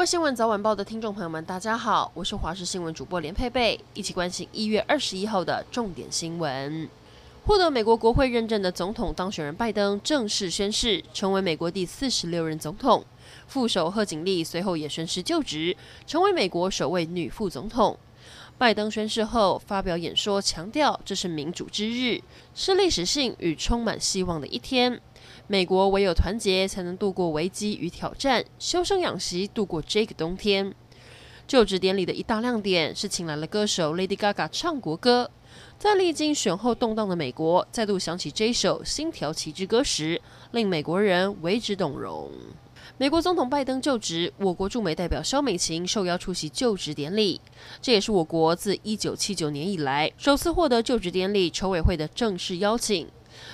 [0.00, 6.88] 位新闻早晚报的听众朋友们，大家好，我是华视新闻主播连佩佩，一起关心一月二十一号的重点新闻。
[7.44, 13.04] 获得美国国会认证的总统当选人拜登正式宣誓，成为美国第四十六任总统。
[13.46, 15.76] 副手贺锦丽随后也宣誓就职，
[16.06, 17.98] 成为美国首位女副总统。
[18.56, 22.22] 拜登宣誓后发表演说，强调这是民主之日，
[22.54, 24.98] 是历史性与充满希望的一天。
[25.46, 30.74] 美国唯有团结，才能度过危机与挑战，休生养息，度过这个冬天。
[31.46, 35.28] 就职典礼的一大亮点是请来了歌手 Lady Gaga 唱国歌。
[35.76, 40.20] 在历经选后动荡的美国，再度响起这首《星条旗之歌》时，
[40.52, 42.30] 令美国人为之动容。
[42.98, 47.40] 美国总统拜登就职，我国驻美代表肖美琴受邀出席就职典礼，
[47.82, 53.08] 这也是我国自一九七九年以来首次获得就职典礼筹委会的正式邀请。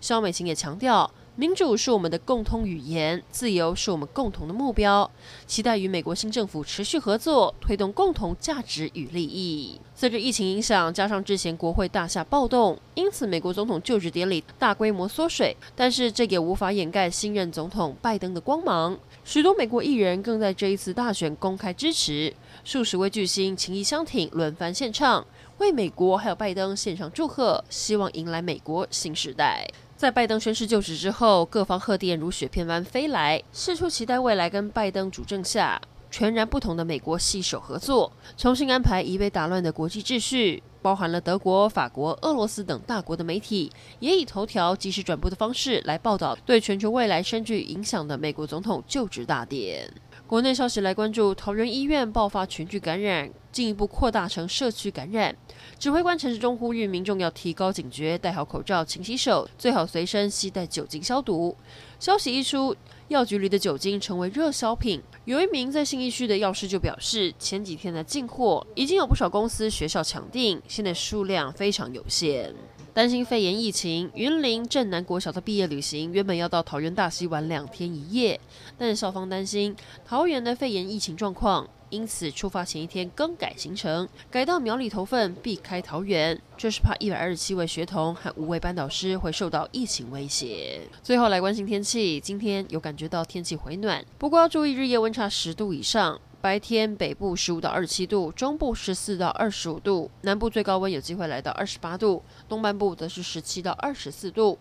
[0.00, 1.10] 肖美琴也强调。
[1.36, 5.10] 民主是我们的共通语言，自由是我们共同的目标。
[5.46, 9.80] 期待与美国新政府持续合作，推动共同价值与利益。
[9.94, 15.56] 随着疫情影响，加上之前国会大厦暴动，因此美国总统就职典礼大规模缩水。
[15.74, 18.98] 但是这也无法掩盖新任总统拜登的光芒。
[19.24, 22.34] 许多美国艺人更在这一次大选公开支持，
[22.64, 25.26] 数十位巨星情义相挺，轮番献唱，
[25.58, 29.66] 为美国还有拜登献上祝贺，希望迎来美国新时代。
[30.00, 35.78] 在拜登宣誓就职之后，各方贺电如雪片般飞来，四处期待未来跟拜登主政下
[36.10, 40.62] 全然不同的美国携手合作，重新安排已被打乱的国际秩序。
[40.80, 49.92] 包含了德国、法国、俄罗斯等大国的媒体，也以头条即时转播的方式来报道对全球未来深具影响的美国总统就职大典。
[50.30, 55.36] 国内消息来关注，桃园医院爆发群聚感染，进一步扩大成社区感染。
[55.76, 61.56] 指挥官陈时中呼吁民众要提高警觉，戴好口罩、勤洗手，最好随身携带酒精消毒。
[61.98, 62.76] 消息一出，
[63.08, 65.02] 药局里的酒精成为热销品。
[65.24, 72.54] 有一名在信义区的药师就表示，前几天的进货已经有不少公司、学校抢订，现在数量非常有限。
[72.92, 78.40] 担心肺炎疫情，云林镇南国小的毕业旅行原本要到桃园大溪玩两天一夜，
[78.76, 90.80] 但校方担心桃园的肺炎疫情状况，因此出发前一天更改行程，改到苗里头份，避开桃园，就是怕一百二十七位学童和五位班导师会受到疫情威胁。
[91.00, 96.20] 最后来关心天气，今天有感觉到天气回暖，不过要注意日夜温差十度以上。
[96.40, 104.58] 白天北部十五到二十七度，中部十四到二十五度，南部最高温有机会来到二十八度，东半部则是十七到二十四度。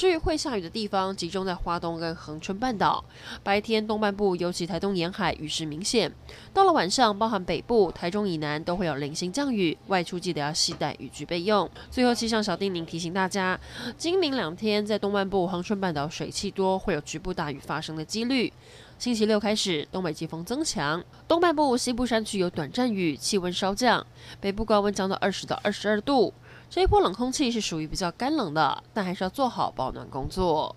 [0.00, 3.04] 至于会下雨的地方，集中在花东跟恒春半岛。
[3.42, 6.10] 白天东半部尤其台东沿海雨势明显，
[6.54, 11.70] 到了晚上，包含北部、台中以南都会有零星降雨，外出记得要携带雨具备用。
[11.90, 13.60] 最后气象小叮咛提醒大家，
[13.98, 18.50] 今明两天在东半部、恒春半岛水汽多，会有局部大雨发生的几率。
[18.98, 24.06] 星期六开始，东北季风增强，东半部、西部山区有短暂雨，气温稍降，
[24.40, 26.32] 北部高温降到二十到二十二度。
[26.72, 30.76] 这一波冷空气是属于比较干冷的，但还是要做好保暖工作。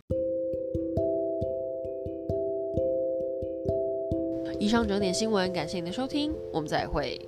[4.60, 7.22] 以上整点新闻，感谢您的收听，我们再会。